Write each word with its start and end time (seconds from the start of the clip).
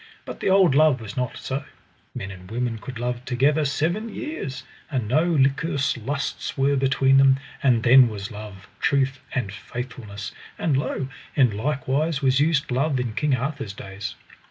But 0.25 0.39
the 0.39 0.49
old 0.49 0.73
love 0.73 0.99
was 0.99 1.15
not 1.15 1.37
so; 1.37 1.63
men 2.15 2.31
and 2.31 2.49
women 2.49 2.79
could 2.79 2.97
love 2.97 3.23
together 3.23 3.65
seven 3.65 4.09
years, 4.09 4.63
and 4.89 5.07
no 5.07 5.23
licours 5.25 5.95
lusts 5.95 6.57
were 6.57 6.75
between 6.75 7.17
them, 7.17 7.37
and 7.61 7.83
then 7.83 8.09
was 8.09 8.31
love, 8.31 8.67
truth, 8.79 9.19
and 9.35 9.51
faithfulness: 9.51 10.31
and 10.57 10.75
lo, 10.75 11.07
in 11.35 11.51
like 11.55 11.87
wise 11.87 12.19
was 12.19 12.39
used 12.39 12.71
love 12.71 12.99
in 12.99 13.13
King 13.13 13.35
Arthur's 13.35 13.73
days. 13.73 14.15